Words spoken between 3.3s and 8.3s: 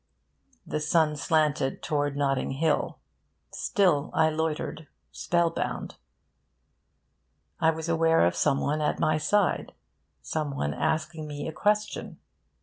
Still I loitered, spellbound... I was aware